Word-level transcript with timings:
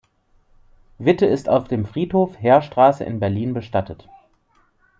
Witte 0.97 1.27
ist 1.27 1.47
auf 1.47 1.67
dem 1.67 1.85
Friedhof 1.85 2.35
Heerstraße 2.41 3.03
in 3.03 3.19
Berlin 3.19 3.53
bestattet. 3.53 4.09